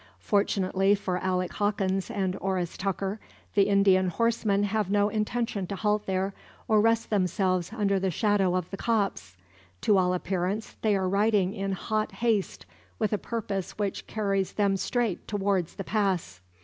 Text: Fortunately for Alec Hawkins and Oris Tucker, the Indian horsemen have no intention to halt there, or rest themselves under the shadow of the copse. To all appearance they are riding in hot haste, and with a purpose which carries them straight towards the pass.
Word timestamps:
Fortunately 0.17 0.95
for 0.95 1.19
Alec 1.19 1.53
Hawkins 1.53 2.09
and 2.09 2.35
Oris 2.41 2.75
Tucker, 2.75 3.19
the 3.53 3.67
Indian 3.69 4.07
horsemen 4.07 4.63
have 4.63 4.89
no 4.89 5.09
intention 5.09 5.67
to 5.67 5.75
halt 5.75 6.07
there, 6.07 6.33
or 6.67 6.81
rest 6.81 7.11
themselves 7.11 7.71
under 7.71 7.99
the 7.99 8.09
shadow 8.09 8.55
of 8.55 8.67
the 8.71 8.77
copse. 8.77 9.35
To 9.81 9.99
all 9.99 10.15
appearance 10.15 10.75
they 10.81 10.95
are 10.95 11.07
riding 11.07 11.53
in 11.53 11.73
hot 11.73 12.13
haste, 12.13 12.63
and 12.67 12.71
with 12.97 13.13
a 13.13 13.19
purpose 13.19 13.77
which 13.77 14.07
carries 14.07 14.53
them 14.53 14.75
straight 14.75 15.27
towards 15.27 15.75
the 15.75 15.83
pass. 15.83 16.41